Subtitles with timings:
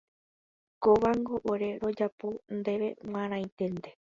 [0.83, 2.27] Kóvango ore rojapo
[2.59, 3.89] ndéve g̃uarãiténte.